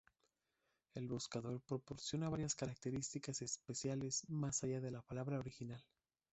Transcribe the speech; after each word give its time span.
El 0.95 1.07
buscador 1.07 1.61
proporciona 1.61 2.27
varias 2.27 2.55
características 2.55 3.43
especiales 3.43 4.27
más 4.29 4.63
allá 4.63 4.81
de 4.81 4.89
la 4.89 5.03
palabra 5.03 5.37
original. 5.37 5.85